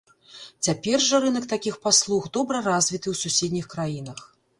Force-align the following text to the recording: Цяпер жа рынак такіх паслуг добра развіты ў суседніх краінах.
Цяпер 0.67 1.03
жа 1.07 1.19
рынак 1.25 1.45
такіх 1.53 1.75
паслуг 1.83 2.23
добра 2.37 2.63
развіты 2.69 3.07
ў 3.13 3.21
суседніх 3.21 3.69
краінах. 3.75 4.19